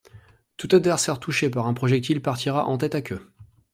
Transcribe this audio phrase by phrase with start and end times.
[0.57, 3.21] Tout adversaire touché par un projectile partira en tête-à-queue.